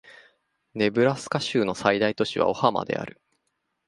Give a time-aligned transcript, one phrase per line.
[0.73, 3.21] ネブラスカ州の最大都市はオマハである